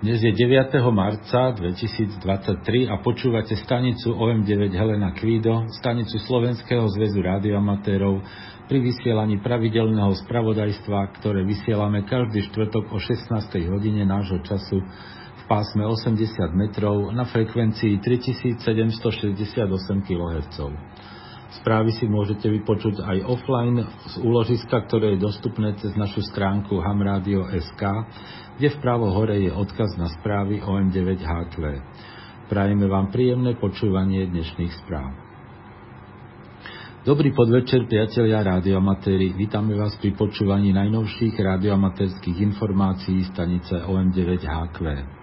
Dnes 0.00 0.16
je 0.24 0.32
9. 0.32 0.72
marca 0.96 1.52
2023 1.52 2.88
a 2.88 3.04
počúvate 3.04 3.52
stanicu 3.52 4.16
OM9 4.16 4.72
Helena 4.72 5.12
Kvído, 5.12 5.68
stanicu 5.76 6.16
Slovenského 6.24 6.88
zväzu 6.88 7.20
rádioamatérov 7.20 8.24
pri 8.64 8.80
vysielaní 8.80 9.44
pravidelného 9.44 10.16
spravodajstva, 10.24 11.20
ktoré 11.20 11.44
vysielame 11.44 12.08
každý 12.08 12.48
štvrtok 12.48 12.88
o 12.88 12.96
16. 12.96 13.28
hodine 13.68 14.08
nášho 14.08 14.40
času 14.40 14.80
v 15.36 15.42
pásme 15.44 15.84
80 15.84 16.16
metrov 16.56 17.12
na 17.12 17.28
frekvencii 17.28 18.00
3768 18.00 18.56
kHz. 20.08 20.56
Správy 21.50 21.90
si 21.98 22.06
môžete 22.06 22.46
vypočuť 22.46 23.02
aj 23.02 23.26
offline 23.26 23.82
z 23.82 24.14
úložiska, 24.22 24.86
ktoré 24.86 25.18
je 25.18 25.26
dostupné 25.26 25.74
cez 25.82 25.90
našu 25.98 26.22
stránku 26.22 26.78
hamradio.sk 26.78 27.82
kde 28.60 28.76
vpravo 28.76 29.08
hore 29.08 29.40
je 29.40 29.48
odkaz 29.48 29.96
na 29.96 30.12
správy 30.20 30.60
OM9HQ. 30.60 31.56
Prajeme 32.52 32.92
vám 32.92 33.08
príjemné 33.08 33.56
počúvanie 33.56 34.28
dnešných 34.28 34.84
správ. 34.84 35.16
Dobrý 37.00 37.32
podvečer, 37.32 37.88
priatelia 37.88 38.44
rádioamatéri. 38.44 39.32
Vítame 39.32 39.80
vás 39.80 39.96
pri 39.96 40.12
počúvaní 40.12 40.76
najnovších 40.76 41.40
rádioamatérských 41.40 42.36
informácií 42.52 43.24
stanice 43.32 43.80
OM9HQ. 43.80 45.19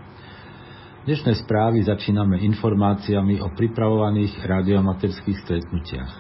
Dnešné 1.08 1.40
správy 1.48 1.88
začíname 1.88 2.36
informáciami 2.44 3.40
o 3.40 3.56
pripravovaných 3.56 4.44
rádioamatérských 4.44 5.40
stretnutiach. 5.40 6.12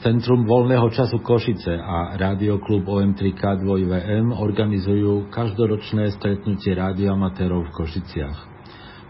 Centrum 0.00 0.48
voľného 0.48 0.88
času 0.88 1.20
Košice 1.20 1.84
a 1.84 2.16
Rádioklub 2.16 2.88
OM3K2VM 2.88 4.32
organizujú 4.32 5.28
každoročné 5.28 6.16
stretnutie 6.16 6.72
rádioamatérov 6.72 7.68
v 7.68 7.74
Košiciach. 7.76 8.38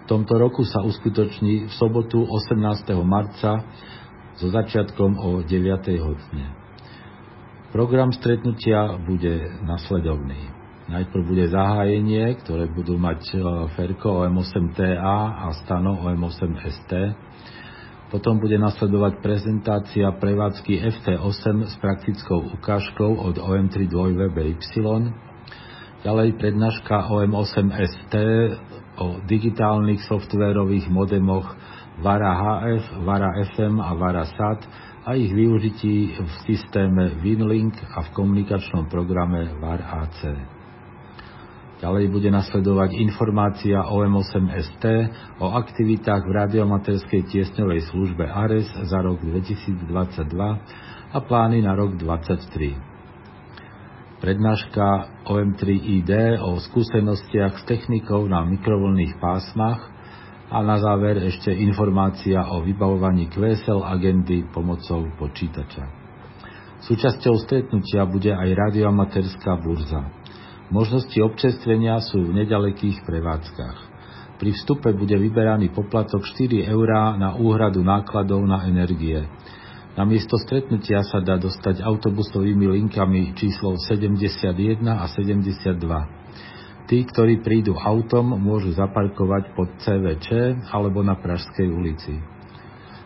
V 0.02 0.04
tomto 0.10 0.42
roku 0.42 0.66
sa 0.66 0.82
uskutoční 0.82 1.70
v 1.70 1.72
sobotu 1.78 2.26
18. 2.26 2.98
marca 3.06 3.62
so 4.34 4.50
začiatkom 4.50 5.22
o 5.22 5.46
9. 5.46 5.54
hodine. 6.02 6.50
Program 7.70 8.10
stretnutia 8.10 8.98
bude 9.06 9.54
nasledovný. 9.62 10.53
Najprv 10.84 11.22
bude 11.24 11.48
zahájenie, 11.48 12.36
ktoré 12.44 12.68
budú 12.68 13.00
mať 13.00 13.20
e, 13.32 13.36
Ferko 13.72 14.20
OM8TA 14.20 15.48
a 15.48 15.52
Stano 15.64 15.96
OM8ST 16.04 16.92
potom 18.14 18.38
bude 18.38 18.54
nasledovať 18.62 19.18
prezentácia 19.26 20.06
prevádzky 20.06 20.86
FT8 20.86 21.66
s 21.66 21.74
praktickou 21.82 22.46
ukážkou 22.54 23.10
od 23.10 23.42
OM3 23.42 23.90
2VBY. 23.90 24.54
Ďalej 26.06 26.28
prednáška 26.38 27.10
OM8ST 27.10 28.14
o 29.02 29.18
digitálnych 29.26 30.06
softvérových 30.06 30.86
modemoch 30.94 31.58
VARA 32.06 32.38
HF, 32.38 33.02
VARA 33.02 33.30
FM 33.50 33.82
a 33.82 33.90
VARA 33.98 34.30
SAT 34.30 34.62
a 35.10 35.18
ich 35.18 35.34
využití 35.34 36.14
v 36.14 36.30
systéme 36.46 37.18
WinLink 37.18 37.74
a 37.98 38.06
v 38.06 38.14
komunikačnom 38.14 38.86
programe 38.86 39.58
VAR 39.58 39.82
AC. 39.82 40.20
Ďalej 41.82 42.06
bude 42.14 42.30
nasledovať 42.30 42.94
informácia 43.02 43.82
OM8ST 43.82 44.84
o 45.42 45.58
aktivitách 45.58 46.22
v 46.22 46.32
radiomaterskej 46.46 47.26
tiesňovej 47.34 47.90
službe 47.90 48.22
ARES 48.30 48.70
za 48.86 49.02
rok 49.02 49.18
2022 49.18 49.90
a 51.10 51.18
plány 51.18 51.66
na 51.66 51.74
rok 51.74 51.98
2023. 51.98 52.94
Prednáška 54.22 54.86
OM3ID 55.26 56.40
o 56.40 56.62
skúsenostiach 56.62 57.60
s 57.60 57.62
technikou 57.66 58.24
na 58.30 58.46
mikrovoľných 58.46 59.18
pásmach 59.18 59.90
a 60.48 60.62
na 60.62 60.78
záver 60.78 61.18
ešte 61.26 61.50
informácia 61.50 62.40
o 62.54 62.62
vybavovaní 62.62 63.26
QSL 63.28 63.82
agendy 63.82 64.46
pomocou 64.48 65.10
počítača. 65.18 65.90
Súčasťou 66.86 67.34
stretnutia 67.42 68.06
bude 68.06 68.30
aj 68.30 68.48
radioamatérská 68.70 69.58
burza. 69.58 70.23
Možnosti 70.72 71.16
občerstvenia 71.20 72.00
sú 72.00 72.24
v 72.24 72.40
nedalekých 72.40 73.04
prevádzkach. 73.04 73.78
Pri 74.40 74.50
vstupe 74.56 74.90
bude 74.96 75.14
vyberaný 75.14 75.70
poplatok 75.76 76.24
4 76.24 76.64
eurá 76.72 77.14
na 77.20 77.36
úhradu 77.36 77.84
nákladov 77.84 78.42
na 78.48 78.64
energie. 78.64 79.20
Na 79.94 80.02
miesto 80.02 80.34
stretnutia 80.40 81.06
sa 81.06 81.22
dá 81.22 81.38
dostať 81.38 81.78
autobusovými 81.84 82.66
linkami 82.66 83.36
číslo 83.38 83.78
71 83.78 84.82
a 84.90 85.06
72. 85.06 85.78
Tí, 86.90 86.98
ktorí 87.06 87.40
prídu 87.46 87.78
autom, 87.78 88.34
môžu 88.34 88.74
zaparkovať 88.74 89.54
pod 89.54 89.68
CVČ 89.80 90.28
alebo 90.72 91.00
na 91.06 91.14
Pražskej 91.14 91.68
ulici. 91.70 92.18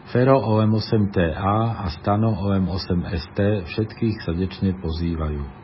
Fero 0.09 0.41
OM8TA 0.41 1.85
a 1.85 1.87
Stano 2.01 2.33
OM8ST 2.41 3.69
všetkých 3.69 4.25
srdečne 4.25 4.81
pozývajú. 4.81 5.58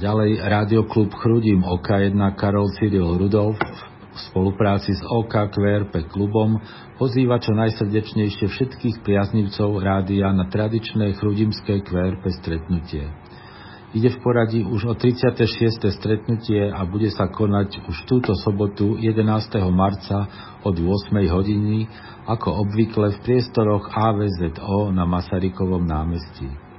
Ďalej 0.00 0.40
Rádioklub 0.40 1.12
Chrudim 1.12 1.60
OK1 1.60 2.16
Karol 2.32 2.72
Cyril 2.72 3.20
Rudolf 3.20 3.60
v 3.60 4.18
spolupráci 4.32 4.96
s 4.96 5.04
OK 5.04 5.52
QRP 5.52 6.08
klubom 6.08 6.56
pozýva 6.96 7.36
čo 7.36 7.52
najsrdečnejšie 7.52 8.48
všetkých 8.48 9.04
priaznivcov 9.04 9.76
rádia 9.76 10.32
na 10.32 10.48
tradičné 10.48 11.20
chrudimské 11.20 11.84
QRP 11.84 12.32
stretnutie. 12.32 13.12
Ide 13.92 14.16
v 14.16 14.18
poradí 14.24 14.64
už 14.64 14.88
o 14.88 14.96
36. 14.96 15.92
stretnutie 15.92 16.72
a 16.72 16.80
bude 16.88 17.12
sa 17.12 17.28
konať 17.28 17.84
už 17.84 18.08
túto 18.08 18.32
sobotu 18.40 18.96
11. 18.96 19.20
marca 19.68 20.24
od 20.64 20.80
8. 20.80 21.12
hodiny 21.28 21.84
ako 22.24 22.64
obvykle 22.64 23.12
v 23.12 23.18
priestoroch 23.20 23.92
AVZO 23.92 24.96
na 24.96 25.04
Masarykovom 25.04 25.84
námestí 25.84 26.69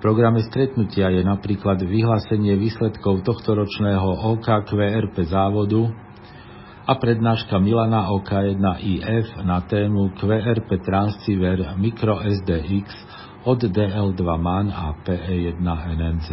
programe 0.00 0.40
stretnutia 0.48 1.12
je 1.12 1.20
napríklad 1.20 1.84
vyhlásenie 1.84 2.56
výsledkov 2.56 3.20
tohtoročného 3.22 4.32
OKQRP 4.32 5.28
závodu 5.28 5.92
a 6.88 6.96
prednáška 6.96 7.60
Milana 7.60 8.08
OK1IF 8.08 9.44
na 9.44 9.60
tému 9.60 10.16
QRP 10.16 10.80
Transceiver 10.82 11.76
Micro 11.76 12.16
SDX 12.24 12.88
od 13.44 13.60
DL2 13.60 14.20
MAN 14.40 14.72
a 14.72 14.96
PE1NNZ. 15.04 16.28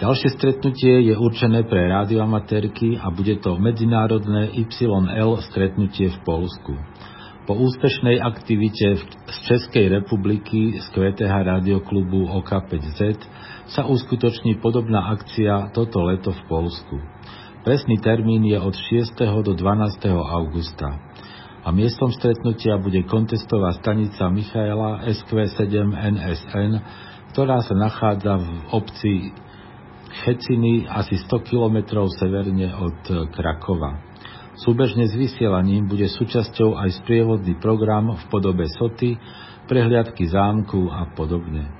Ďalšie 0.00 0.30
stretnutie 0.32 1.12
je 1.12 1.14
určené 1.18 1.68
pre 1.68 1.84
rádioamatérky 1.84 2.96
a 2.96 3.12
bude 3.12 3.36
to 3.44 3.60
medzinárodné 3.60 4.48
YL 4.56 5.32
stretnutie 5.44 6.08
v 6.08 6.18
Polsku. 6.24 6.72
Po 7.48 7.56
úspešnej 7.56 8.20
aktivite 8.20 9.00
z 9.04 9.36
Českej 9.48 9.88
republiky 9.88 10.76
z 10.76 10.86
QTH 10.92 11.32
radioklubu 11.32 12.28
OK5Z 12.44 13.16
sa 13.72 13.88
uskutoční 13.88 14.60
podobná 14.60 15.08
akcia 15.08 15.72
toto 15.72 16.04
leto 16.04 16.36
v 16.36 16.42
Polsku. 16.46 17.00
Presný 17.64 17.96
termín 18.00 18.44
je 18.44 18.60
od 18.60 18.76
6. 18.76 19.16
do 19.44 19.52
12. 19.56 20.08
augusta 20.12 21.00
a 21.60 21.68
miestom 21.72 22.08
stretnutia 22.12 22.80
bude 22.80 23.04
kontestová 23.04 23.76
stanica 23.76 24.32
Michaela 24.32 25.04
SQ7NSN, 25.04 26.72
ktorá 27.36 27.60
sa 27.60 27.74
nachádza 27.76 28.40
v 28.40 28.48
obci 28.72 29.12
Checiny 30.10 30.90
asi 30.90 31.22
100 31.22 31.46
km 31.46 32.02
severne 32.18 32.74
od 32.74 33.30
Krakova. 33.30 34.09
Súbežne 34.58 35.06
s 35.06 35.14
vysielaním 35.14 35.86
bude 35.86 36.10
súčasťou 36.10 36.74
aj 36.74 37.06
sprievodný 37.06 37.54
program 37.62 38.18
v 38.18 38.24
podobe 38.26 38.66
soty, 38.74 39.14
prehliadky 39.70 40.26
zámku 40.26 40.90
a 40.90 41.06
podobne. 41.14 41.70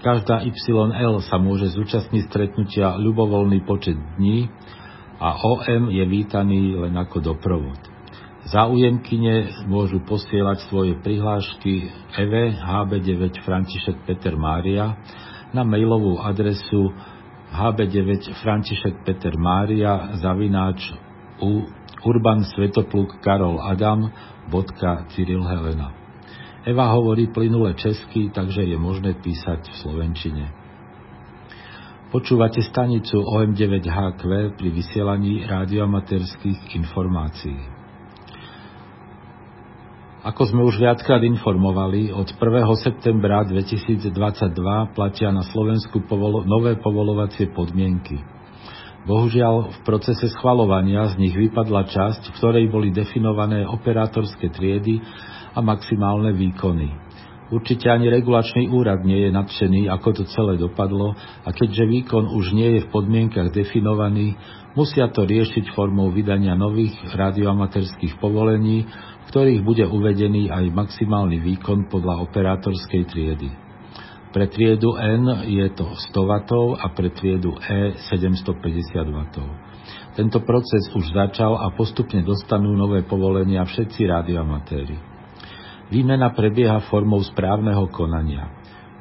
Každá 0.00 0.44
YL 0.44 1.20
sa 1.24 1.36
môže 1.40 1.72
zúčastniť 1.72 2.28
stretnutia 2.28 2.96
ľubovoľný 3.00 3.64
počet 3.64 3.96
dní 4.16 4.48
a 5.16 5.36
OM 5.40 5.88
je 5.88 6.04
vítaný 6.04 6.76
len 6.76 6.92
ako 6.96 7.24
doprovod. 7.24 7.80
Záujemkyne 8.44 9.64
môžu 9.72 10.04
posielať 10.04 10.68
svoje 10.68 11.00
prihlášky 11.00 11.88
EVE 12.20 12.52
HB9 12.60 13.40
František 13.40 14.04
Peter 14.04 14.36
Mária 14.36 15.00
na 15.56 15.64
mailovú 15.64 16.20
adresu 16.20 16.92
hb9 17.48 18.36
František 18.44 19.00
Peter 19.08 19.32
Mária 19.40 20.20
zavináč 20.20 20.92
u 21.40 21.64
Urban 22.04 22.44
Svetopluk 22.44 23.24
Karol 23.24 23.58
Adam 23.64 24.12
bodka 24.52 25.08
Cyril 25.16 25.42
Helena. 25.42 25.92
Eva 26.64 26.88
hovorí 26.96 27.28
plynule 27.28 27.76
česky, 27.76 28.32
takže 28.32 28.64
je 28.64 28.76
možné 28.80 29.16
písať 29.20 29.68
v 29.68 29.74
slovenčine. 29.84 30.44
Počúvate 32.08 32.62
stanicu 32.62 33.20
OM9HQ 33.20 34.22
pri 34.54 34.68
vysielaní 34.70 35.44
rádioamatérských 35.44 36.78
informácií. 36.78 37.58
Ako 40.24 40.48
sme 40.48 40.64
už 40.64 40.80
viackrát 40.80 41.20
informovali, 41.20 42.08
od 42.08 42.32
1. 42.32 42.40
septembra 42.80 43.44
2022 43.44 44.16
platia 44.96 45.28
na 45.28 45.44
Slovensku 45.44 46.00
povolo- 46.08 46.48
nové 46.48 46.80
povolovacie 46.80 47.52
podmienky. 47.52 48.33
Bohužiaľ, 49.04 49.68
v 49.68 49.78
procese 49.84 50.32
schvalovania 50.32 51.12
z 51.12 51.20
nich 51.20 51.36
vypadla 51.36 51.92
časť, 51.92 52.24
v 52.24 52.36
ktorej 52.40 52.66
boli 52.72 52.88
definované 52.88 53.68
operátorské 53.68 54.48
triedy 54.48 54.96
a 55.52 55.60
maximálne 55.60 56.32
výkony. 56.32 56.88
Určite 57.52 57.92
ani 57.92 58.08
regulačný 58.08 58.72
úrad 58.72 59.04
nie 59.04 59.28
je 59.28 59.30
nadšený, 59.30 59.92
ako 59.92 60.08
to 60.16 60.22
celé 60.32 60.56
dopadlo 60.56 61.12
a 61.44 61.48
keďže 61.52 61.84
výkon 61.84 62.32
už 62.32 62.56
nie 62.56 62.80
je 62.80 62.88
v 62.88 62.90
podmienkach 62.90 63.52
definovaný, 63.52 64.40
musia 64.72 65.12
to 65.12 65.28
riešiť 65.28 65.76
formou 65.76 66.08
vydania 66.08 66.56
nových 66.56 66.96
radioamatérských 67.12 68.16
povolení, 68.16 68.88
ktorých 69.28 69.60
bude 69.60 69.84
uvedený 69.84 70.48
aj 70.48 70.72
maximálny 70.72 71.44
výkon 71.44 71.92
podľa 71.92 72.24
operátorskej 72.24 73.02
triedy. 73.12 73.52
Pre 74.34 74.50
triedu 74.50 74.98
N 74.98 75.46
je 75.46 75.62
to 75.78 75.94
100 76.10 76.10
W 76.10 76.74
a 76.74 76.90
pre 76.90 77.14
triedu 77.14 77.54
E 77.54 77.94
750 78.10 78.58
W. 79.06 79.18
Tento 80.18 80.42
proces 80.42 80.90
už 80.90 81.14
začal 81.14 81.54
a 81.54 81.70
postupne 81.70 82.18
dostanú 82.26 82.74
nové 82.74 83.06
povolenia 83.06 83.62
všetci 83.62 84.10
radioamatéri. 84.10 84.98
Výmena 85.94 86.34
prebieha 86.34 86.82
formou 86.90 87.22
správneho 87.22 87.86
konania. 87.94 88.50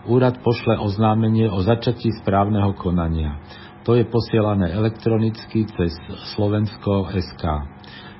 Úrad 0.05 0.37
pošle 0.45 0.77
oznámenie 0.77 1.49
o 1.49 1.65
začatí 1.65 2.13
správneho 2.21 2.77
konania. 2.77 3.41
To 3.89 3.97
je 3.97 4.05
posielané 4.05 4.69
elektronicky 4.69 5.65
cez 5.65 5.97
Slovensko 6.37 7.09
SK. 7.09 7.43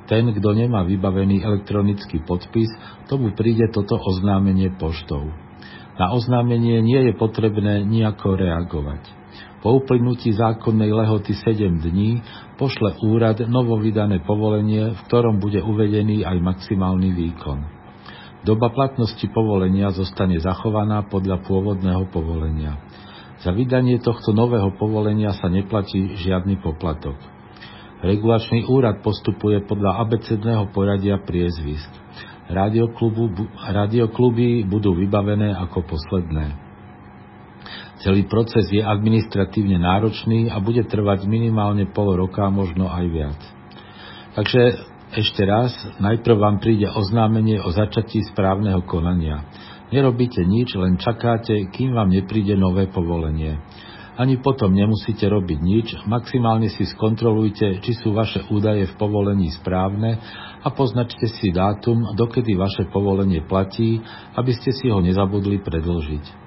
Ten, 0.09 0.33
kto 0.33 0.49
nemá 0.49 0.81
vybavený 0.81 1.45
elektronický 1.45 2.25
podpis, 2.25 2.73
tomu 3.05 3.37
príde 3.37 3.69
toto 3.69 4.01
oznámenie 4.01 4.73
poštou. 4.81 5.42
Na 5.93 6.09
oznámenie 6.09 6.81
nie 6.81 7.01
je 7.09 7.13
potrebné 7.13 7.85
nejako 7.85 8.33
reagovať. 8.33 9.01
Po 9.61 9.79
uplynutí 9.79 10.35
zákonnej 10.35 10.91
lehoty 10.91 11.37
7 11.37 11.79
dní 11.79 12.19
pošle 12.59 12.99
úrad 13.05 13.39
novovydané 13.47 14.19
povolenie, 14.25 14.91
v 14.91 14.99
ktorom 15.07 15.39
bude 15.39 15.63
uvedený 15.63 16.27
aj 16.27 16.37
maximálny 16.43 17.15
výkon. 17.15 17.59
Doba 18.43 18.75
platnosti 18.75 19.23
povolenia 19.31 19.95
zostane 19.95 20.35
zachovaná 20.43 21.07
podľa 21.07 21.47
pôvodného 21.47 22.11
povolenia. 22.11 22.75
Za 23.39 23.55
vydanie 23.55 24.03
tohto 24.03 24.35
nového 24.35 24.75
povolenia 24.75 25.31
sa 25.31 25.47
neplatí 25.47 26.19
žiadny 26.19 26.59
poplatok. 26.59 27.15
Regulačný 28.03 28.67
úrad 28.67 28.99
postupuje 28.99 29.63
podľa 29.63 30.03
abecedného 30.03 30.67
poradia 30.75 31.23
priezvisk. 31.23 31.87
Radiokluby 32.51 34.67
budú 34.67 34.91
vybavené 34.97 35.55
ako 35.55 35.87
posledné. 35.87 36.59
Celý 38.03 38.27
proces 38.27 38.67
je 38.67 38.83
administratívne 38.83 39.79
náročný 39.79 40.51
a 40.51 40.59
bude 40.59 40.83
trvať 40.83 41.23
minimálne 41.23 41.87
pol 41.87 42.19
roka, 42.19 42.51
možno 42.51 42.91
aj 42.91 43.05
viac. 43.07 43.39
Takže 44.35 44.91
ešte 45.13 45.45
raz, 45.47 45.71
najprv 46.03 46.35
vám 46.35 46.57
príde 46.59 46.89
oznámenie 46.89 47.63
o 47.63 47.71
začatí 47.71 48.27
správneho 48.33 48.83
konania. 48.83 49.47
Nerobíte 49.93 50.41
nič, 50.41 50.73
len 50.73 50.97
čakáte, 50.97 51.69
kým 51.69 51.93
vám 51.93 52.09
nepríde 52.09 52.57
nové 52.57 52.89
povolenie. 52.89 53.61
Ani 54.13 54.37
potom 54.37 54.69
nemusíte 54.77 55.25
robiť 55.25 55.59
nič, 55.65 55.87
maximálne 56.05 56.69
si 56.69 56.85
skontrolujte, 56.85 57.81
či 57.81 57.91
sú 57.97 58.13
vaše 58.13 58.45
údaje 58.53 58.85
v 58.85 58.97
povolení 59.01 59.49
správne 59.49 60.21
a 60.61 60.69
poznačte 60.69 61.25
si 61.25 61.49
dátum, 61.49 62.13
dokedy 62.13 62.53
vaše 62.53 62.85
povolenie 62.93 63.41
platí, 63.41 64.05
aby 64.37 64.53
ste 64.53 64.69
si 64.69 64.93
ho 64.93 65.01
nezabudli 65.01 65.65
predlžiť. 65.65 66.45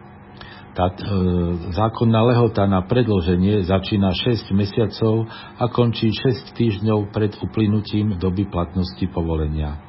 Tá 0.78 0.92
e, 0.92 0.96
zákonná 1.74 2.20
lehota 2.30 2.68
na 2.70 2.86
predlženie 2.86 3.66
začína 3.66 4.14
6 4.14 4.52
mesiacov 4.54 5.26
a 5.58 5.66
končí 5.66 6.12
6 6.12 6.54
týždňov 6.54 7.10
pred 7.10 7.34
uplynutím 7.40 8.14
doby 8.20 8.46
platnosti 8.46 9.02
povolenia. 9.10 9.80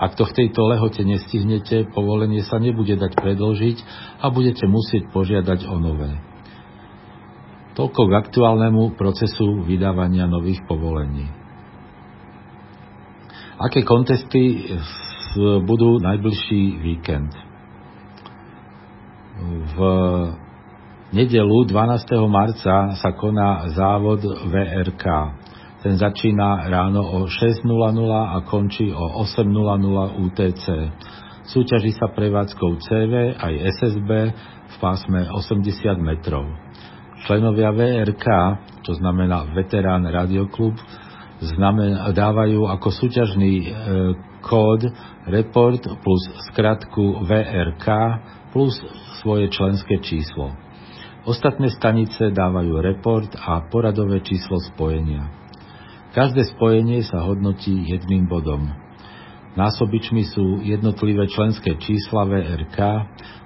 Ak 0.00 0.16
to 0.16 0.24
v 0.24 0.32
tejto 0.32 0.64
lehote 0.64 1.04
nestihnete, 1.04 1.92
povolenie 1.92 2.42
sa 2.42 2.56
nebude 2.56 2.96
dať 2.96 3.12
predlžiť 3.20 3.78
a 4.18 4.32
budete 4.32 4.64
musieť 4.64 5.12
požiadať 5.12 5.68
o 5.68 5.76
nové. 5.76 6.29
Toľko 7.80 8.12
k 8.12 8.18
aktuálnemu 8.28 8.92
procesu 8.92 9.64
vydávania 9.64 10.28
nových 10.28 10.60
povolení. 10.68 11.32
Aké 13.56 13.88
kontesty 13.88 14.68
budú 15.64 15.96
najbližší 15.96 16.76
víkend? 16.76 17.32
V 19.72 19.76
nedelu 21.16 21.56
12. 21.64 22.20
marca 22.28 23.00
sa 23.00 23.10
koná 23.16 23.72
závod 23.72 24.28
VRK. 24.28 25.04
Ten 25.80 25.96
začína 25.96 26.68
ráno 26.68 27.00
o 27.00 27.32
6.00 27.32 27.64
a 28.12 28.44
končí 28.44 28.92
o 28.92 29.24
8.00 29.24 30.20
UTC. 30.20 30.64
Súťaží 31.48 31.96
sa 31.96 32.12
prevádzkou 32.12 32.76
CV 32.76 33.40
aj 33.40 33.72
SSB 33.80 34.10
v 34.68 34.74
pásme 34.84 35.32
80 35.32 35.64
metrov. 35.96 36.44
Členovia 37.30 37.70
VRK, 37.70 38.26
to 38.82 38.98
znamená 38.98 39.54
Veterán 39.54 40.02
Radioklub, 40.02 40.74
znamen, 41.38 41.94
dávajú 42.10 42.66
ako 42.66 42.90
súťažný 42.90 43.54
e, 43.62 43.66
kód 44.42 44.82
report 45.30 45.78
plus 46.02 46.26
skratku 46.50 47.22
VRK 47.22 47.86
plus 48.50 48.74
svoje 49.22 49.46
členské 49.46 50.02
číslo. 50.02 50.58
Ostatné 51.22 51.70
stanice 51.70 52.34
dávajú 52.34 52.82
report 52.82 53.30
a 53.38 53.62
poradové 53.70 54.26
číslo 54.26 54.58
spojenia. 54.74 55.30
Každé 56.10 56.50
spojenie 56.58 57.06
sa 57.06 57.22
hodnotí 57.22 57.94
jedným 57.94 58.26
bodom. 58.26 58.74
Násobičmi 59.54 60.26
sú 60.34 60.66
jednotlivé 60.66 61.30
členské 61.30 61.78
čísla 61.78 62.26
VRK 62.26 62.78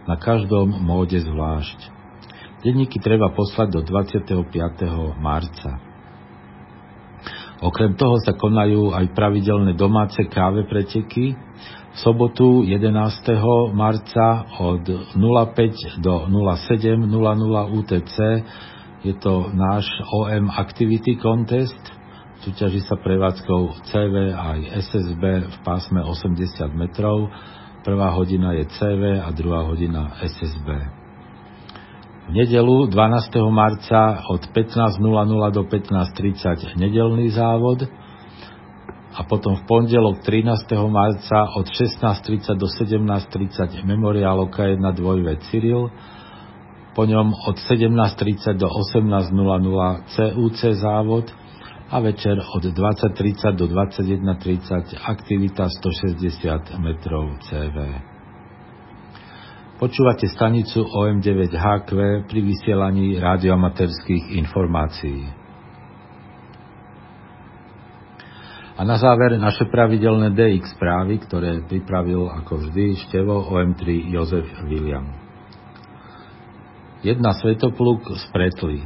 na 0.08 0.16
každom 0.16 0.72
móde 0.72 1.20
zvlášť. 1.20 1.93
Denníky 2.64 2.96
treba 2.96 3.28
poslať 3.28 3.76
do 3.76 3.80
25. 3.84 4.40
marca. 5.20 5.70
Okrem 7.60 7.92
toho 7.92 8.16
sa 8.24 8.32
konajú 8.32 8.96
aj 8.96 9.12
pravidelné 9.12 9.76
domáce 9.76 10.16
káve 10.32 10.64
preteky. 10.64 11.36
V 11.92 11.96
sobotu 12.00 12.64
11. 12.64 12.88
marca 13.76 14.48
od 14.64 14.80
05 14.80 16.00
do 16.00 16.24
07.00 16.24 17.04
UTC 17.76 18.16
je 19.04 19.14
to 19.20 19.52
náš 19.52 19.84
OM 20.08 20.48
Activity 20.48 21.20
Contest. 21.20 21.76
Súťaží 22.48 22.80
sa 22.80 22.96
prevádzkou 22.96 23.84
CV 23.92 24.32
aj 24.32 24.88
SSB 24.88 25.22
v 25.52 25.56
pásme 25.60 26.00
80 26.00 26.72
metrov. 26.72 27.28
Prvá 27.84 28.08
hodina 28.16 28.56
je 28.56 28.64
CV 28.72 29.20
a 29.20 29.28
druhá 29.36 29.68
hodina 29.68 30.16
SSB. 30.24 31.03
V 32.24 32.32
nedelu 32.32 32.88
12. 32.88 33.36
marca 33.52 34.24
od 34.32 34.48
15.00 34.48 34.96
do 35.52 35.62
15.30 35.68 36.80
nedelný 36.80 37.28
závod 37.28 37.84
a 39.12 39.20
potom 39.28 39.60
v 39.60 39.62
pondelok 39.68 40.24
13. 40.24 40.64
marca 40.88 41.52
od 41.52 41.68
16.30 41.68 42.56
do 42.56 42.66
17.30 42.66 43.84
memoriál 43.84 44.40
OK1 44.48 44.80
dvojve 44.96 45.36
Cyril, 45.52 45.92
po 46.96 47.04
ňom 47.04 47.36
od 47.44 47.60
17.30 47.60 48.56
do 48.56 48.72
18.00 48.72 50.08
CUC 50.08 50.60
závod 50.80 51.28
a 51.92 52.00
večer 52.00 52.40
od 52.40 52.64
20.30 52.64 53.52
do 53.52 53.68
21.30 53.68 54.96
aktivita 54.96 55.68
160 55.68 56.80
metrov 56.80 57.36
CV. 57.44 58.13
Počúvate 59.74 60.30
stanicu 60.30 60.86
OM9HQ 60.86 61.90
pri 62.30 62.40
vysielaní 62.46 63.18
radioamatérských 63.18 64.38
informácií. 64.38 65.26
A 68.78 68.86
na 68.86 68.94
záver 68.94 69.34
naše 69.34 69.66
pravidelné 69.66 70.30
DX 70.30 70.78
správy, 70.78 71.18
ktoré 71.26 71.66
pripravil 71.66 72.30
ako 72.30 72.70
vždy 72.70 73.02
števo 73.10 73.50
OM3 73.50 74.14
Jozef 74.14 74.46
William. 74.70 75.10
Jedna 77.02 77.34
Svetopluk 77.34 78.06
z 78.14 78.24
Pretly. 78.30 78.78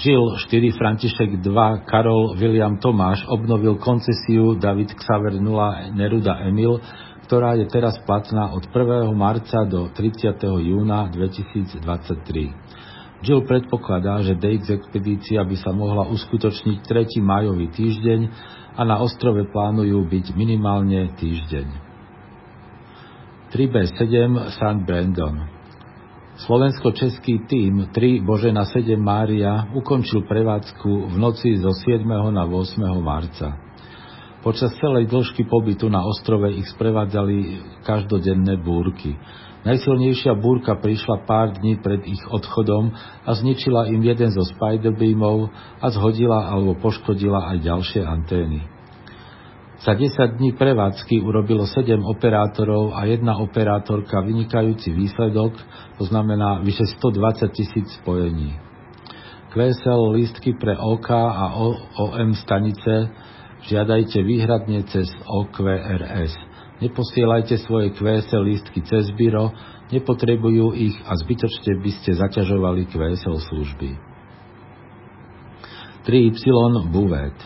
Jill 0.00 0.40
4 0.40 0.72
František 0.72 1.44
2 1.44 1.84
Karol 1.84 2.32
William 2.40 2.80
Tomáš 2.80 3.28
obnovil 3.28 3.76
koncesiu 3.76 4.56
David 4.56 4.96
Xaver 4.96 5.36
0 5.36 5.92
Neruda 5.92 6.40
Emil 6.48 6.80
ktorá 7.30 7.54
je 7.54 7.70
teraz 7.70 7.94
platná 8.10 8.50
od 8.50 8.66
1. 8.66 9.06
marca 9.14 9.62
do 9.62 9.86
30. 9.94 10.34
júna 10.66 11.06
2023. 11.14 11.78
Jill 13.22 13.46
predpokladá, 13.46 14.18
že 14.26 14.34
DX 14.34 14.74
expedícia 14.74 15.38
by 15.46 15.54
sa 15.54 15.70
mohla 15.70 16.10
uskutočniť 16.10 16.82
3. 16.82 17.22
majový 17.22 17.70
týždeň 17.70 18.20
a 18.74 18.82
na 18.82 18.98
ostrove 18.98 19.46
plánujú 19.46 20.10
byť 20.10 20.34
minimálne 20.34 21.14
týždeň. 21.22 21.66
3B7 23.54 24.10
St. 24.50 24.80
Brandon. 24.82 25.46
Slovensko-český 26.34 27.46
tým 27.46 27.94
3 27.94 28.26
Božena 28.26 28.66
7 28.66 28.98
Mária 28.98 29.70
ukončil 29.70 30.26
prevádzku 30.26 31.14
v 31.14 31.14
noci 31.14 31.62
zo 31.62 31.70
7. 31.78 32.02
na 32.34 32.42
8. 32.42 32.74
marca. 32.98 33.69
Počas 34.40 34.72
celej 34.80 35.04
dĺžky 35.12 35.44
pobytu 35.44 35.92
na 35.92 36.00
ostrove 36.00 36.48
ich 36.48 36.64
sprevádzali 36.72 37.60
každodenné 37.84 38.56
búrky. 38.56 39.12
Najsilnejšia 39.68 40.32
búrka 40.40 40.80
prišla 40.80 41.28
pár 41.28 41.52
dní 41.60 41.76
pred 41.76 42.00
ich 42.08 42.24
odchodom 42.24 42.88
a 43.28 43.30
zničila 43.36 43.92
im 43.92 44.00
jeden 44.00 44.32
zo 44.32 44.40
spiderbeamov 44.48 45.52
a 45.84 45.86
zhodila 45.92 46.48
alebo 46.48 46.72
poškodila 46.80 47.52
aj 47.52 47.56
ďalšie 47.68 48.00
antény. 48.00 48.64
Za 49.84 49.92
10 49.92 50.40
dní 50.40 50.56
prevádzky 50.56 51.20
urobilo 51.20 51.68
7 51.68 52.00
operátorov 52.00 52.96
a 52.96 53.04
jedna 53.04 53.36
operátorka 53.36 54.24
vynikajúci 54.24 54.88
výsledok, 54.92 55.52
to 56.00 56.04
znamená 56.08 56.64
vyše 56.64 56.88
120 56.96 57.44
tisíc 57.52 57.88
spojení. 58.00 58.56
QSL 59.52 60.16
lístky 60.16 60.56
pre 60.56 60.80
OK 60.80 61.12
a 61.12 61.60
OM 62.00 62.32
stanice 62.40 63.12
žiadajte 63.66 64.22
výhradne 64.24 64.86
cez 64.88 65.10
OQRS. 65.26 66.32
Neposielajte 66.80 67.60
svoje 67.60 67.92
QSL 67.92 68.40
lístky 68.40 68.80
cez 68.88 69.12
byro, 69.12 69.52
nepotrebujú 69.92 70.72
ich 70.72 70.96
a 71.04 71.12
zbytočne 71.18 71.76
by 71.82 71.90
ste 72.00 72.16
zaťažovali 72.16 72.88
QSL 72.88 73.36
služby. 73.36 73.90
3Y 76.08 76.88
Buvet 76.88 77.36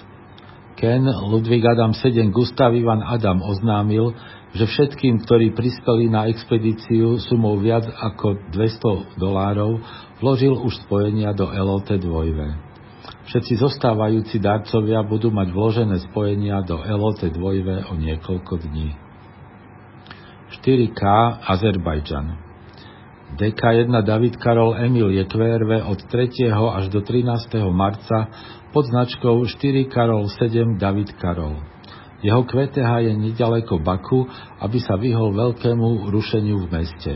Ken 0.78 1.06
Ludwig 1.06 1.66
Adam 1.66 1.94
7 1.94 2.30
Gustav 2.30 2.74
Ivan 2.74 3.02
Adam 3.02 3.42
oznámil, 3.42 4.14
že 4.54 4.66
všetkým, 4.66 5.22
ktorí 5.26 5.50
prispeli 5.54 6.06
na 6.06 6.30
expedíciu 6.30 7.18
sumou 7.18 7.58
viac 7.58 7.86
ako 7.90 8.50
200 8.54 9.18
dolárov, 9.18 9.82
vložil 10.22 10.54
už 10.54 10.86
spojenia 10.86 11.34
do 11.34 11.50
LOT 11.50 11.90
2 11.90 12.73
Všetci 13.24 13.56
zostávajúci 13.56 14.36
darcovia 14.36 15.00
budú 15.00 15.32
mať 15.32 15.48
vložené 15.48 15.96
spojenia 16.12 16.60
do 16.60 16.76
LOT 16.76 17.24
2 17.24 17.88
o 17.88 17.92
niekoľko 17.96 18.60
dní. 18.68 18.92
4K 20.60 21.02
Azerbajdžan 21.44 22.44
DK1 23.34 23.90
David 24.06 24.38
Karol 24.38 24.78
Emil 24.78 25.10
je 25.10 25.26
QRV 25.26 25.90
od 25.90 25.98
3. 26.06 26.54
až 26.54 26.86
do 26.92 27.02
13. 27.02 27.50
marca 27.74 28.30
pod 28.70 28.86
značkou 28.86 29.42
4 29.42 29.90
Karol 29.90 30.30
7 30.30 30.78
David 30.78 31.16
Karol. 31.18 31.58
Jeho 32.22 32.46
QTH 32.46 33.10
je 33.10 33.12
nedaleko 33.18 33.82
Baku, 33.82 34.28
aby 34.62 34.78
sa 34.78 34.94
vyhol 34.94 35.34
veľkému 35.34 36.12
rušeniu 36.14 36.62
v 36.64 36.66
meste. 36.70 37.12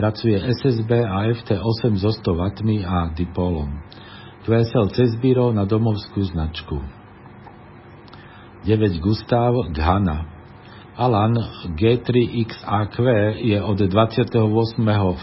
Pracuje 0.00 0.40
SSB 0.40 1.04
a 1.04 1.28
FT8 1.28 1.92
so 2.00 2.10
100 2.10 2.32
W 2.32 2.42
a 2.82 3.12
dipolom. 3.12 3.68
QSL 4.42 4.90
cez 4.90 5.14
Biro 5.22 5.54
na 5.54 5.62
domovskú 5.62 6.18
značku. 6.26 6.82
9 8.66 8.98
Gustav 8.98 9.54
Ghana 9.70 10.32
Alan 10.98 11.34
G3XAQ 11.78 12.96
je 13.38 13.58
od 13.62 13.78
28. 13.80 14.34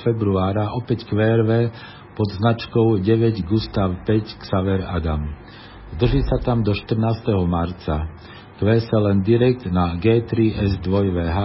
februára 0.02 0.74
opäť 0.74 1.06
QRV 1.06 1.52
pod 2.18 2.28
značkou 2.42 2.98
9 3.04 3.44
Gustav 3.46 4.02
5 4.08 4.40
Xaver 4.40 4.88
Adam. 4.88 5.30
Drží 6.00 6.24
sa 6.26 6.42
tam 6.42 6.64
do 6.64 6.74
14. 6.74 7.00
marca. 7.44 8.10
QSL 8.58 9.04
len 9.04 9.20
direkt 9.24 9.68
na 9.68 10.00
G3S2VH, 10.00 11.40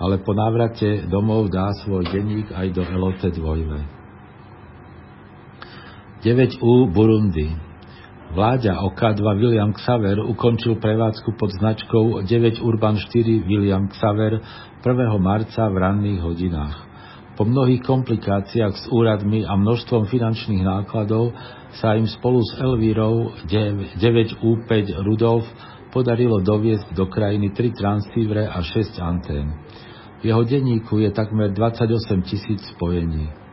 ale 0.00 0.16
po 0.24 0.32
návrate 0.32 1.04
domov 1.08 1.48
dá 1.48 1.72
svoj 1.84 2.04
denník 2.08 2.48
aj 2.48 2.68
do 2.74 2.82
LOT 2.84 3.22
2 3.22 4.03
9U 6.24 6.88
Burundi. 6.88 7.52
Vláďa 8.32 8.80
OK2 8.80 9.20
William 9.36 9.76
Xaver 9.76 10.24
ukončil 10.24 10.80
prevádzku 10.80 11.36
pod 11.36 11.52
značkou 11.52 12.24
9 12.24 12.64
Urban 12.64 12.96
4 12.96 13.44
William 13.44 13.92
Xaver 13.92 14.40
1. 14.80 15.20
marca 15.20 15.68
v 15.68 15.76
ranných 15.76 16.24
hodinách. 16.24 16.76
Po 17.36 17.44
mnohých 17.44 17.84
komplikáciách 17.84 18.72
s 18.72 18.88
úradmi 18.88 19.44
a 19.44 19.52
množstvom 19.52 20.08
finančných 20.08 20.64
nákladov 20.64 21.36
sa 21.76 21.92
im 21.92 22.08
spolu 22.08 22.40
s 22.40 22.56
Elvírou 22.56 23.36
9U5 23.44 24.72
Rudolf 25.04 25.44
podarilo 25.92 26.40
doviesť 26.40 26.96
do 26.96 27.04
krajiny 27.04 27.52
3 27.52 27.68
transcívre 27.76 28.48
a 28.48 28.64
6 28.64 28.96
antén. 28.96 29.52
V 30.24 30.32
jeho 30.32 30.40
denníku 30.40 31.04
je 31.04 31.12
takmer 31.12 31.52
28 31.52 32.24
tisíc 32.24 32.64
spojení. 32.72 33.43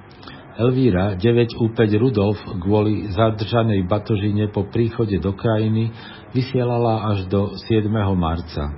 Elvíra 0.51 1.15
9U5 1.15 1.79
Rudolf 1.96 2.36
kvôli 2.60 3.08
zadržanej 3.08 3.88
batožine 3.88 4.51
po 4.51 4.67
príchode 4.67 5.15
do 5.24 5.31
krajiny 5.31 5.96
vysielala 6.36 7.15
až 7.15 7.31
do 7.31 7.55
7. 7.55 7.88
marca. 8.20 8.75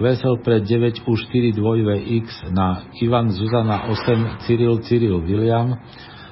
Kvesel 0.00 0.40
pre 0.40 0.64
9U4 0.64 1.60
2X 1.60 2.48
na 2.56 2.88
Ivan 3.04 3.28
Zuzana 3.36 3.92
8 3.92 4.48
Cyril 4.48 4.80
Cyril 4.80 5.20
William, 5.20 5.76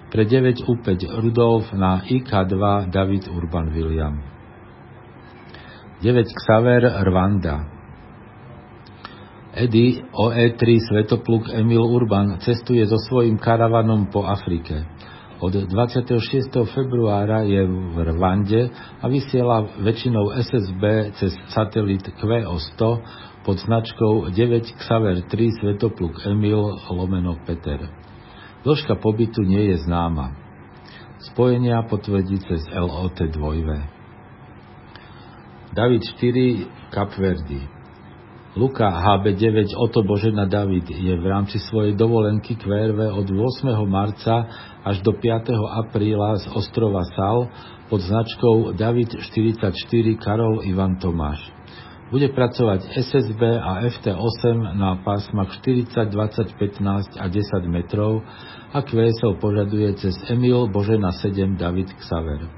pre 0.09 0.25
9U5 0.25 1.05
Rudolf 1.21 1.69
na 1.77 2.01
IK2 2.09 2.89
David 2.89 3.29
Urban 3.29 3.77
William. 3.77 4.25
9 6.01 6.33
Xaver 6.33 6.83
Rwanda 7.05 7.82
Edy 9.53 10.01
OE3 10.17 10.65
Svetopluk 10.81 11.53
Emil 11.53 11.85
Urban 11.85 12.41
cestuje 12.41 12.89
so 12.89 12.97
svojím 12.97 13.37
karavanom 13.37 14.09
po 14.09 14.25
Afrike. 14.25 14.89
Od 15.45 15.53
26. 15.53 16.49
februára 16.73 17.45
je 17.45 17.61
v 17.69 17.97
Rwande 18.01 18.73
a 18.73 19.05
vysiela 19.13 19.69
väčšinou 19.77 20.33
SSB 20.41 21.13
cez 21.21 21.37
satelit 21.53 22.01
QO100 22.17 22.81
pod 23.45 23.61
značkou 23.61 24.33
9 24.33 24.73
Xaver 24.73 25.21
3 25.29 25.61
Svetopluk 25.61 26.25
Emil 26.25 26.81
lomeno 26.89 27.37
Peter. 27.45 27.93
Dĺžka 28.65 28.97
pobytu 28.97 29.45
nie 29.45 29.69
je 29.69 29.85
známa. 29.85 30.33
Spojenia 31.29 31.85
potvrdí 31.93 32.41
cez 32.41 32.65
LOT 32.73 33.21
2. 33.21 33.37
David 35.77 36.09
4 36.09 36.89
Kapverdy 36.89 37.82
Luka 38.53 38.85
HB9 38.85 39.73
Oto 39.81 40.05
Božena 40.05 40.45
David 40.45 40.85
je 40.85 41.17
v 41.17 41.25
rámci 41.25 41.57
svojej 41.57 41.97
dovolenky 41.97 42.53
QRV 42.61 43.09
od 43.09 43.25
8. 43.33 43.65
marca 43.89 44.45
až 44.85 45.01
do 45.01 45.17
5. 45.17 45.57
apríla 45.57 46.37
z 46.37 46.53
ostrova 46.53 47.01
Sal 47.17 47.49
pod 47.89 48.05
značkou 48.05 48.77
David 48.77 49.17
44 49.25 49.73
Karol 50.21 50.69
Ivan 50.69 51.01
Tomáš. 51.01 51.41
Bude 52.13 52.29
pracovať 52.29 52.93
SSB 52.93 53.41
a 53.41 53.89
FT8 53.89 54.77
na 54.77 55.01
pásmach 55.01 55.49
40, 55.65 56.13
20, 56.13 56.53
15 56.53 57.25
a 57.25 57.25
10 57.33 57.73
metrov 57.73 58.21
a 58.69 58.85
QSL 58.85 59.41
požaduje 59.41 59.97
cez 59.97 60.13
Emil 60.29 60.69
Božena 60.69 61.09
7 61.09 61.57
David 61.57 61.89
Xaver. 62.05 62.53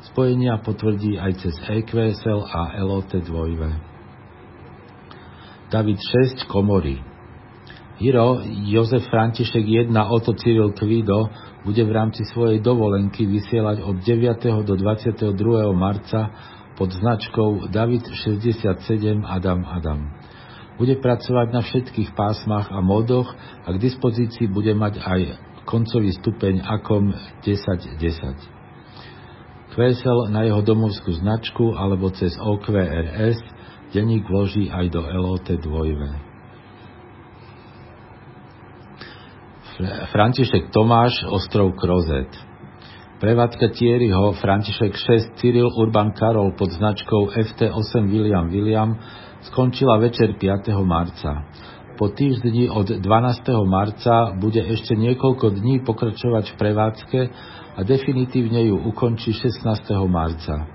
Spojenia 0.00 0.64
potvrdí 0.64 1.20
aj 1.20 1.44
cez 1.44 1.52
EQSL 1.60 2.40
a 2.40 2.80
LOT 2.80 3.12
2. 3.20 3.85
David 5.66 5.98
6 5.98 6.46
komory. 6.46 7.02
Hiro 7.98 8.38
Jozef 8.70 9.10
František 9.10 9.66
1 9.66 9.90
Oto 9.90 10.30
Cyril 10.38 10.70
Kvido 10.76 11.26
bude 11.66 11.82
v 11.82 11.90
rámci 11.90 12.22
svojej 12.28 12.62
dovolenky 12.62 13.26
vysielať 13.26 13.82
od 13.82 13.98
9. 13.98 14.62
do 14.62 14.74
22. 14.78 15.26
marca 15.74 16.30
pod 16.78 16.92
značkou 16.92 17.66
David 17.72 18.06
67 18.06 19.26
Adam 19.26 19.66
Adam. 19.66 20.06
Bude 20.76 21.00
pracovať 21.00 21.48
na 21.50 21.64
všetkých 21.64 22.14
pásmach 22.14 22.70
a 22.70 22.84
módoch 22.84 23.32
a 23.64 23.72
k 23.72 23.80
dispozícii 23.80 24.46
bude 24.46 24.76
mať 24.76 25.00
aj 25.02 25.20
koncový 25.66 26.14
stupeň 26.14 26.62
ACOM 26.62 27.10
1010. 27.42 29.74
Kvesel 29.74 30.30
na 30.30 30.46
jeho 30.46 30.62
domovskú 30.62 31.10
značku 31.16 31.74
alebo 31.74 32.12
cez 32.14 32.38
OQRS 32.38 33.55
denník 33.96 34.28
vloží 34.28 34.68
aj 34.68 34.92
do 34.92 35.00
LOT 35.00 35.48
2. 35.56 36.36
František 40.12 40.68
Tomáš, 40.68 41.24
ostrov 41.32 41.72
Krozet. 41.80 42.28
Prevádzka 43.16 43.72
Thierryho 43.72 44.36
František 44.36 44.92
6 44.92 45.40
Cyril 45.40 45.72
Urban 45.72 46.12
Karol 46.12 46.52
pod 46.52 46.76
značkou 46.76 47.32
FT8 47.32 48.04
William 48.12 48.52
William 48.52 49.00
skončila 49.48 49.96
večer 49.96 50.36
5. 50.36 50.76
marca. 50.84 51.48
Po 51.96 52.12
týždni 52.12 52.68
od 52.68 53.00
12. 53.00 53.00
marca 53.64 54.36
bude 54.36 54.60
ešte 54.60 54.92
niekoľko 54.92 55.56
dní 55.56 55.80
pokračovať 55.80 56.52
v 56.52 56.54
prevádzke 56.60 57.20
a 57.76 57.80
definitívne 57.80 58.68
ju 58.68 58.76
ukončí 58.76 59.32
16. 59.32 59.64
marca. 60.04 60.68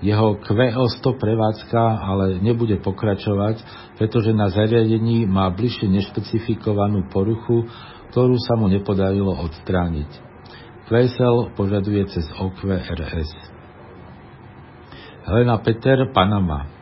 Jeho 0.00 0.40
QO100 0.40 1.04
prevádzka 1.20 1.82
ale 2.00 2.40
nebude 2.40 2.80
pokračovať, 2.80 3.60
pretože 4.00 4.32
na 4.32 4.48
zariadení 4.48 5.28
má 5.28 5.52
bližšie 5.52 5.92
nešpecifikovanú 5.92 7.04
poruchu, 7.12 7.68
ktorú 8.08 8.40
sa 8.40 8.56
mu 8.56 8.72
nepodarilo 8.72 9.36
odstrániť. 9.36 10.10
QSL 10.88 11.52
požaduje 11.54 12.02
cez 12.10 12.26
OQRS. 12.32 13.30
Helena 15.28 15.60
Peter, 15.62 16.08
Panama 16.10 16.80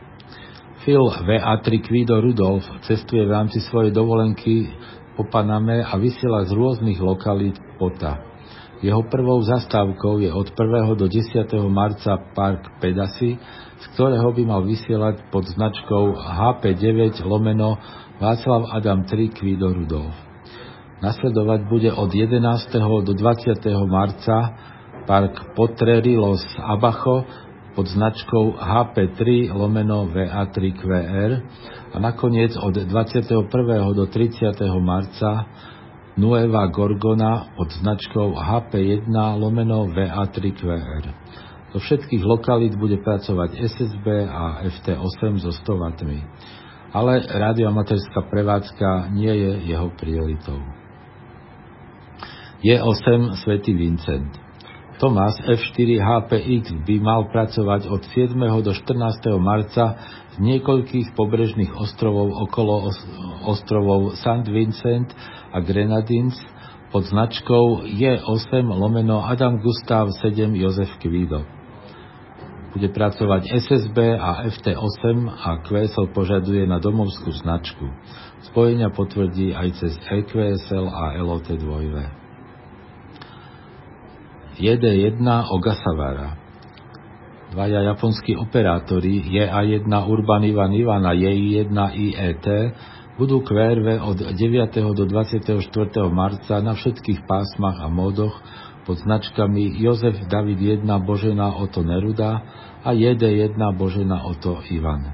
Phil 0.87 1.11
VA3 1.11 1.67
Quido 1.83 2.23
Rudolf 2.23 2.63
cestuje 2.87 3.27
v 3.27 3.35
rámci 3.35 3.59
svojej 3.67 3.91
dovolenky 3.91 4.71
po 5.19 5.27
Paname 5.27 5.83
a 5.83 5.93
vysiela 5.99 6.47
z 6.47 6.55
rôznych 6.55 7.03
lokalít 7.03 7.59
pota. 7.75 8.28
Jeho 8.79 9.03
prvou 9.11 9.43
zastávkou 9.43 10.23
je 10.23 10.31
od 10.31 10.55
1. 10.55 10.95
do 10.95 11.11
10. 11.11 11.51
marca 11.67 12.15
Park 12.31 12.79
Pedasy, 12.79 13.35
z 13.75 13.85
ktorého 13.91 14.31
by 14.31 14.43
mal 14.47 14.63
vysielať 14.63 15.27
pod 15.27 15.51
značkou 15.51 16.15
HP9 16.15 17.19
lomeno 17.27 17.75
Václav 18.23 18.71
Adam 18.71 19.03
3 19.03 19.35
Kvido 19.35 19.75
Rudolf. 19.75 20.15
Nasledovať 21.03 21.59
bude 21.67 21.91
od 21.91 22.07
11. 22.07 22.39
do 23.03 23.11
20. 23.11 23.59
marca 23.83 24.37
Park 25.03 25.59
Potreri 25.59 26.15
Los 26.15 26.47
Abajo 26.55 27.27
pod 27.75 27.83
značkou 27.83 28.63
HP3 28.63 29.51
lomeno 29.59 30.07
VA3 30.07 30.55
QR 30.79 31.31
a 31.91 31.97
nakoniec 31.99 32.55
od 32.55 32.79
21. 32.79 33.43
do 33.91 34.05
30. 34.07 34.55
marca 34.79 35.51
Nueva 36.19 36.67
Gorgona 36.67 37.55
pod 37.55 37.71
značkou 37.79 38.35
HP1 38.35 39.07
lomeno 39.39 39.87
VA3QR. 39.87 41.03
Do 41.71 41.79
všetkých 41.79 42.23
lokalít 42.27 42.75
bude 42.75 42.99
pracovať 42.99 43.55
SSB 43.55 44.27
a 44.27 44.59
FT8 44.67 45.39
so 45.39 45.55
100 45.55 45.79
W. 45.79 46.11
Ale 46.91 47.23
radioamatérská 47.23 48.27
prevádzka 48.27 49.15
nie 49.15 49.31
je 49.31 49.71
jeho 49.71 49.95
prioritou. 49.95 50.59
Je8 52.67 53.39
Svetý 53.39 53.71
Vincent. 53.71 54.35
Tomás 54.99 55.39
F4 55.47 56.03
HPX 56.03 56.83
by 56.83 56.95
mal 56.99 57.31
pracovať 57.31 57.87
od 57.87 58.03
7. 58.11 58.35
do 58.59 58.75
14. 58.75 59.39
marca 59.39 59.95
z 60.35 60.43
niekoľkých 60.43 61.15
pobrežných 61.15 61.71
ostrovov 61.79 62.35
okolo 62.43 62.91
ostrovov 63.47 64.19
St. 64.19 64.43
Vincent 64.51 65.07
a 65.53 65.57
Grenadines 65.59 66.37
pod 66.89 67.05
značkou 67.05 67.85
J8 67.85 68.65
lomeno 68.65 69.21
Adam 69.21 69.61
Gustav 69.61 70.09
7 70.21 70.55
Jozef 70.55 70.89
Kvido. 70.97 71.45
Bude 72.69 72.89
pracovať 72.93 73.49
SSB 73.49 73.97
a 74.17 74.45
FT8 74.45 75.05
a 75.25 75.49
QSL 75.65 76.13
požaduje 76.13 76.69
na 76.69 76.77
domovskú 76.77 77.33
značku. 77.33 77.89
Spojenia 78.53 78.93
potvrdí 78.93 79.57
aj 79.57 79.69
cez 79.81 79.93
EQSL 79.97 80.85
a 80.85 81.17
LOT2. 81.17 81.69
JD1 84.59 85.25
Ogasawara 85.49 86.37
Dvaja 87.49 87.81
japonskí 87.81 88.37
operátori 88.37 89.25
JA1 89.25 89.89
Urban 89.89 90.45
Ivan 90.45 90.69
Ivan 90.69 91.01
a 91.01 91.17
JI1 91.17 91.73
IET 91.73 92.45
budú 93.19 93.43
QRV 93.43 93.99
od 93.99 94.31
9. 94.31 94.95
do 94.95 95.03
24. 95.03 95.59
marca 96.07 96.63
na 96.63 96.71
všetkých 96.71 97.27
pásmach 97.27 97.83
a 97.83 97.91
módoch 97.91 98.31
pod 98.87 98.95
značkami 99.03 99.75
Jozef 99.75 100.23
David 100.31 100.79
1 100.79 100.87
Božena 101.03 101.51
Oto 101.59 101.83
Neruda 101.83 102.39
a 102.79 102.95
JD1 102.95 103.59
Božena 103.75 104.23
Oto 104.23 104.63
Ivan. 104.71 105.11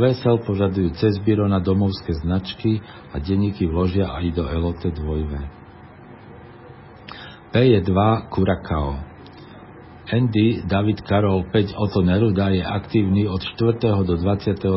QSL 0.00 0.48
požadujú 0.48 0.96
cez 0.96 1.20
biro 1.20 1.44
na 1.44 1.60
domovské 1.60 2.16
značky 2.24 2.80
a 3.12 3.20
denníky 3.20 3.68
vložia 3.68 4.08
aj 4.08 4.24
do 4.32 4.48
Elote 4.48 4.88
2. 4.88 7.52
P2 7.52 7.92
Kurakao 8.32 8.96
Andy 10.08 10.64
David 10.64 11.04
Karol 11.04 11.52
5 11.52 11.76
Oto 11.76 12.00
Neruda 12.00 12.48
je 12.48 12.64
aktívny 12.64 13.28
od 13.28 13.44
4. 13.44 14.08
do 14.08 14.16
22. 14.16 14.72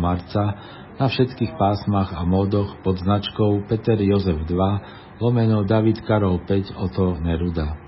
marca 0.00 0.56
na 0.98 1.06
všetkých 1.06 1.54
pásmach 1.54 2.10
a 2.10 2.26
módoch 2.26 2.82
pod 2.82 2.98
značkou 2.98 3.64
Peter 3.70 3.96
Jozef 4.02 4.42
2 4.44 5.22
lomeno 5.22 5.62
David 5.62 6.02
Karol 6.02 6.42
5 6.42 6.74
Oto 6.74 7.14
Neruda. 7.22 7.78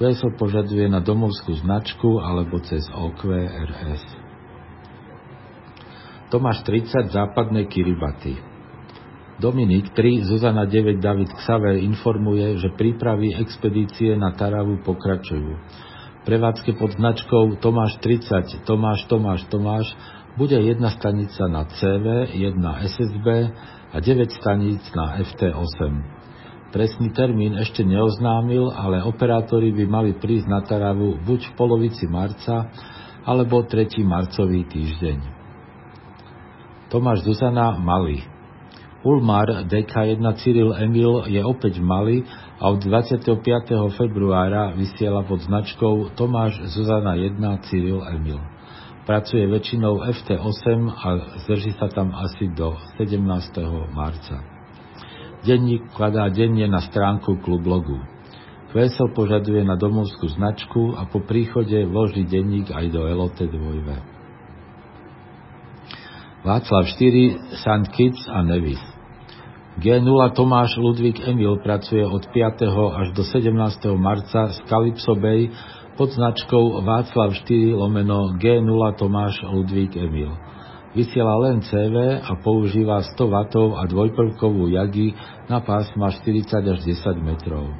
QSO 0.00 0.32
požaduje 0.40 0.88
na 0.88 1.04
domovskú 1.04 1.52
značku 1.60 2.24
alebo 2.24 2.56
cez 2.64 2.88
OQRS. 2.88 4.04
Tomáš 6.32 6.64
30 6.64 7.12
západné 7.12 7.68
Kiribaty 7.68 8.36
Dominik 9.38 9.94
3 9.94 10.26
Zuzana 10.26 10.66
9 10.66 10.98
David 10.98 11.30
Xaver 11.30 11.78
informuje, 11.78 12.58
že 12.58 12.74
prípravy 12.74 13.38
expedície 13.38 14.18
na 14.18 14.34
Taravu 14.34 14.82
pokračujú. 14.82 15.54
Prevádzke 16.28 16.76
pod 16.76 16.92
značkou 16.92 17.56
Tomáš 17.56 18.04
30 18.04 18.60
Tomáš 18.68 19.08
Tomáš 19.08 19.48
Tomáš 19.48 19.88
bude 20.36 20.60
jedna 20.60 20.92
stanica 20.92 21.48
na 21.48 21.64
CV, 21.64 22.36
jedna 22.36 22.84
SSB 22.84 23.48
a 23.88 23.96
9 23.96 24.36
staníc 24.36 24.84
na 24.92 25.24
FT8. 25.24 25.80
Presný 26.68 27.16
termín 27.16 27.56
ešte 27.56 27.80
neoznámil, 27.80 28.68
ale 28.76 29.08
operátori 29.08 29.72
by 29.72 29.84
mali 29.88 30.12
prísť 30.20 30.52
na 30.52 30.60
Taravu 30.60 31.16
buď 31.16 31.48
v 31.48 31.52
polovici 31.56 32.04
marca, 32.04 32.76
alebo 33.24 33.64
3. 33.64 33.88
marcový 34.04 34.68
týždeň. 34.68 35.18
Tomáš 36.92 37.24
Zuzana 37.24 37.72
Mali 37.80 38.20
Ulmar 39.00 39.64
DK1 39.64 40.20
Cyril 40.44 40.76
Emil 40.76 41.24
je 41.24 41.40
opäť 41.40 41.80
v 41.80 41.84
Mali 41.88 42.16
a 42.58 42.68
od 42.68 42.82
25. 42.82 43.38
februára 43.94 44.74
vysiela 44.74 45.22
pod 45.22 45.46
značkou 45.46 46.10
Tomáš 46.18 46.58
Zuzana 46.74 47.14
1 47.14 47.38
Cyril 47.70 48.02
Emil 48.02 48.42
pracuje 49.08 49.48
väčšinou 49.48 50.04
FT8 50.04 50.68
a 50.92 51.08
zdrží 51.48 51.72
sa 51.80 51.88
tam 51.88 52.12
asi 52.12 52.52
do 52.52 52.76
17. 53.00 53.24
marca. 53.96 54.44
Denník 55.48 55.96
kladá 55.96 56.28
denne 56.28 56.68
na 56.68 56.84
stránku 56.84 57.40
klublogu. 57.40 57.96
Kvesel 58.68 59.08
požaduje 59.16 59.64
na 59.64 59.80
domovskú 59.80 60.28
značku 60.28 60.92
a 60.92 61.08
po 61.08 61.24
príchode 61.24 61.88
vloží 61.88 62.28
denník 62.28 62.68
aj 62.68 62.84
do 62.92 63.00
LOT 63.00 63.48
2. 63.48 66.44
Václav 66.44 66.84
4, 66.84 67.64
St. 67.64 67.88
Kitts 67.88 68.28
a 68.28 68.44
Nevis. 68.44 68.97
G0 69.78 70.34
Tomáš 70.34 70.74
Ludvík 70.74 71.22
Emil 71.22 71.62
pracuje 71.62 72.02
od 72.02 72.26
5. 72.34 72.66
až 72.98 73.14
do 73.14 73.22
17. 73.22 73.54
marca 73.94 74.50
z 74.50 74.58
Calypso 74.66 75.14
Bay 75.14 75.54
pod 75.94 76.10
značkou 76.10 76.82
Václav 76.82 77.30
4 77.46 77.78
lomeno 77.78 78.34
G0 78.42 78.82
Tomáš 78.98 79.38
Ludvík 79.46 79.94
Emil. 79.94 80.34
Vysiela 80.98 81.30
len 81.46 81.62
CV 81.62 82.18
a 82.18 82.34
používa 82.42 83.06
100 83.06 83.22
W 83.22 83.78
a 83.78 83.86
dvojprvkovú 83.86 84.66
jagi 84.66 85.14
na 85.46 85.62
pásma 85.62 86.10
40 86.10 86.58
až 86.58 86.78
10 86.82 87.14
metrov. 87.22 87.70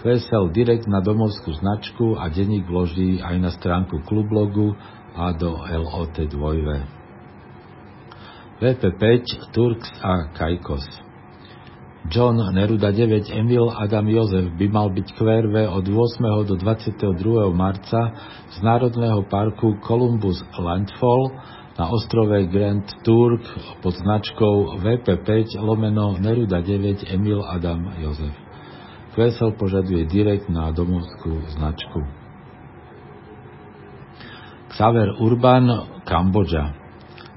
QSL 0.00 0.56
direkt 0.56 0.88
na 0.88 1.04
domovskú 1.04 1.52
značku 1.52 2.16
a 2.16 2.32
denník 2.32 2.64
vloží 2.64 3.20
aj 3.20 3.36
na 3.44 3.52
stránku 3.52 4.00
klublogu 4.08 4.72
a 5.12 5.36
do 5.36 5.52
LOT 5.68 6.16
2. 6.16 7.03
VP5, 8.64 9.04
Turks 9.52 9.92
a 10.00 10.32
Kajkos. 10.32 10.88
John 12.08 12.40
Neruda 12.56 12.92
9 12.92 13.28
Emil 13.28 13.68
Adam 13.68 14.08
Jozef 14.08 14.56
by 14.56 14.66
mal 14.72 14.88
byť 14.88 15.08
QRV 15.20 15.68
od 15.68 15.84
8. 15.84 16.48
do 16.48 16.56
22. 16.56 17.52
marca 17.52 18.16
z 18.48 18.56
Národného 18.64 19.28
parku 19.28 19.76
Columbus 19.84 20.40
Landfall 20.56 21.36
na 21.76 21.92
ostrove 21.92 22.40
Grand 22.48 22.88
Turk 23.04 23.44
pod 23.84 24.00
značkou 24.00 24.80
VP5 24.80 25.60
lomeno 25.60 26.16
Neruda 26.16 26.64
9 26.64 27.04
Emil 27.12 27.44
Adam 27.44 27.92
Jozef. 28.00 28.32
QSL 29.12 29.60
požaduje 29.60 30.08
direkt 30.08 30.48
na 30.48 30.72
domovskú 30.72 31.52
značku. 31.52 32.00
Xaver 34.72 35.20
Urban, 35.20 35.68
Kambodža. 36.08 36.83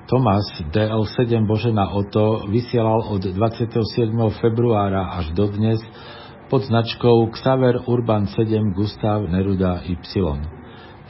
Tomás 0.08 0.48
DL7 0.72 1.44
Božena 1.44 1.92
Oto 1.92 2.48
vysielal 2.48 3.12
od 3.12 3.28
27. 3.28 3.76
februára 4.40 5.20
až 5.20 5.36
do 5.36 5.52
dnes 5.52 5.84
pod 6.48 6.64
značkou 6.64 7.28
Xaver 7.36 7.84
Urban 7.84 8.24
7 8.32 8.72
Gustav 8.72 9.28
Neruda 9.28 9.84
Y. 9.84 10.00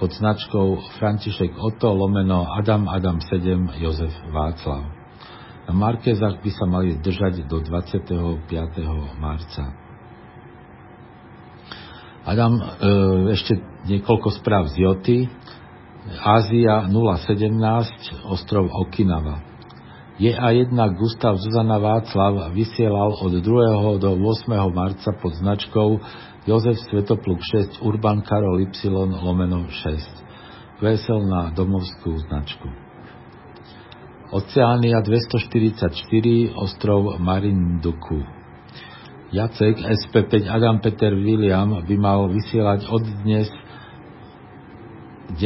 pod 0.00 0.16
značkou 0.16 0.96
František 0.96 1.60
Otto 1.60 1.92
lomeno 1.92 2.48
Adam 2.56 2.88
Adam 2.88 3.20
7 3.20 3.68
Jozef 3.84 4.16
Václav. 4.32 4.88
Na 5.68 5.76
Markézach 5.76 6.40
by 6.40 6.50
sa 6.56 6.64
mali 6.64 6.96
zdržať 6.96 7.44
do 7.44 7.60
25. 7.60 8.48
marca. 9.20 9.76
Adam, 12.24 12.56
e, 12.56 12.64
ešte 13.36 13.60
niekoľko 13.92 14.40
správ 14.40 14.72
z 14.72 14.88
Joty. 14.88 15.18
Ázia 16.24 16.88
017, 16.88 18.24
ostrov 18.24 18.72
Okinawa. 18.72 19.44
JA1 20.20 20.76
Gustav 20.96 21.36
Zuzana 21.40 21.80
Václav 21.80 22.52
vysielal 22.56 23.16
od 23.20 23.40
2. 23.40 24.00
do 24.00 24.10
8. 24.16 24.52
marca 24.72 25.12
pod 25.16 25.32
značkou 25.32 26.00
Jozef 26.48 26.80
Svetopluk 26.88 27.44
6, 27.44 27.84
Urban 27.84 28.24
Karol 28.24 28.64
Y, 28.64 28.88
lomeno 29.20 29.68
6. 29.68 30.80
Vesel 30.80 31.20
na 31.28 31.52
domovskú 31.52 32.16
značku. 32.16 32.64
Oceánia 34.32 35.04
244, 35.04 36.56
ostrov 36.56 37.20
Marinduku. 37.20 38.24
Jacek 39.36 39.84
SP5 39.84 40.48
Adam 40.48 40.80
Peter 40.80 41.12
William 41.12 41.84
by 41.84 41.96
mal 42.00 42.32
vysielať 42.32 42.88
od 42.88 43.04
dnes 43.20 43.52
9. 45.36 45.44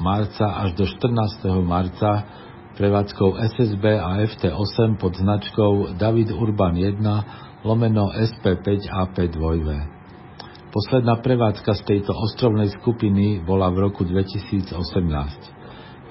marca 0.00 0.46
až 0.64 0.80
do 0.80 0.88
14. 0.88 1.44
marca 1.60 2.24
prevádzkou 2.80 3.36
SSB 3.52 3.84
a 4.00 4.16
FT8 4.32 4.96
pod 4.96 5.12
značkou 5.14 5.94
David 6.00 6.32
Urban 6.32 6.72
1 6.72 7.53
lomeno 7.64 8.12
SP5AP2. 8.12 9.66
Posledná 10.68 11.16
prevádzka 11.24 11.74
z 11.74 11.82
tejto 11.82 12.12
ostrovnej 12.12 12.68
skupiny 12.76 13.40
bola 13.40 13.72
v 13.72 13.88
roku 13.88 14.04
2018. 14.04 14.76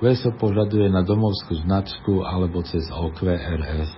QSO 0.01 0.35
požaduje 0.35 0.89
na 0.89 1.05
domovskú 1.05 1.63
značku 1.63 2.25
alebo 2.25 2.65
cez 2.65 2.83
OQRS. 2.89 3.91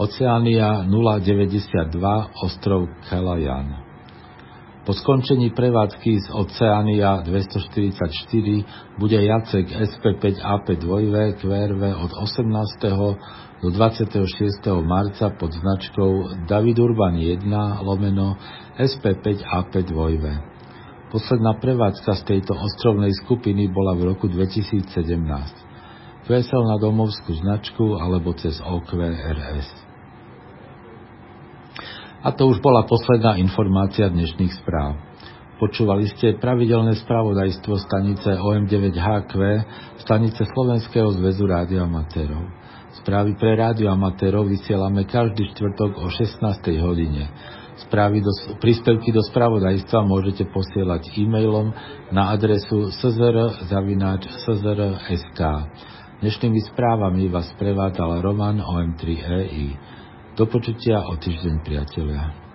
Oceánia 0.00 0.82
092 0.88 1.96
ostrov 2.42 2.90
Kalajan. 3.06 3.85
Po 4.86 4.94
skončení 4.94 5.50
prevádzky 5.50 6.30
z 6.30 6.30
Oceánia 6.30 7.18
244 7.26 8.06
bude 9.02 9.18
Jacek 9.18 9.66
SP5AP2 9.66 10.94
QRV 11.42 11.82
od 12.06 12.14
18 12.14 12.86
do 13.66 13.70
26. 13.74 14.22
marca 14.86 15.34
pod 15.34 15.50
značkou 15.58 16.38
David 16.46 16.78
Urban 16.78 17.18
1 17.18 17.82
lomeno 17.82 18.38
SP5AP2. 18.78 20.22
Posledná 21.10 21.58
prevádzka 21.58 22.22
z 22.22 22.22
tejto 22.22 22.54
ostrovnej 22.54 23.10
skupiny 23.26 23.66
bola 23.66 23.98
v 23.98 24.14
roku 24.14 24.30
2017. 24.30 24.86
Vesel 26.30 26.62
na 26.62 26.78
domovskú 26.78 27.34
značku 27.34 27.98
alebo 27.98 28.38
cez 28.38 28.62
OQRS. 28.62 29.85
A 32.26 32.34
to 32.34 32.50
už 32.50 32.58
bola 32.58 32.82
posledná 32.82 33.38
informácia 33.38 34.10
dnešných 34.10 34.58
správ. 34.58 34.98
Počúvali 35.62 36.10
ste 36.10 36.34
pravidelné 36.34 36.98
spravodajstvo 37.06 37.78
stanice 37.86 38.34
OM9HQ, 38.42 39.32
stanice 40.02 40.42
Slovenského 40.42 41.06
zväzu 41.14 41.46
rádioamatérov. 41.46 42.50
Správy 42.98 43.38
pre 43.38 43.54
rádio 43.54 43.94
amatérov 43.94 44.42
vysielame 44.50 45.06
každý 45.06 45.54
štvrtok 45.54 46.02
o 46.02 46.10
16. 46.10 46.42
hodine. 46.82 47.30
Správy 47.86 48.18
do, 48.18 48.34
príspevky 48.58 49.14
do 49.14 49.22
spravodajstva 49.22 50.02
môžete 50.02 50.50
posielať 50.50 51.14
e-mailom 51.14 51.70
na 52.10 52.34
adresu 52.34 52.90
szr.sk. 52.90 53.30
Dnešnými 56.26 56.60
správami 56.74 57.30
vás 57.30 57.54
prevádzal 57.54 58.18
Roman 58.18 58.58
OM3EI. 58.58 59.94
Do 60.36 60.44
počutia 60.44 61.00
o 61.00 61.16
týždeň, 61.16 61.64
priatelia. 61.64 62.45